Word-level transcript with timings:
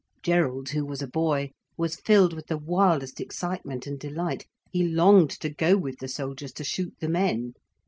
Gerald, 0.23 0.69
who 0.69 0.83
was 0.83 1.03
a 1.03 1.07
boy, 1.07 1.51
was 1.77 1.97
filled 1.97 2.33
with 2.33 2.47
the 2.47 2.57
wildest 2.57 3.21
excitement 3.21 3.85
and 3.85 3.99
delight. 3.99 4.47
He 4.71 4.81
longed 4.87 5.29
to 5.41 5.49
go 5.53 5.77
with 5.77 5.99
the 5.99 6.07
soldiers 6.07 6.53
to 6.53 6.63
shoot 6.63 6.95
the 6.99 7.07
men. 7.07 7.53